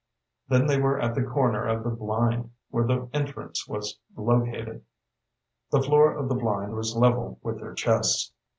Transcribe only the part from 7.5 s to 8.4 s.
their chests.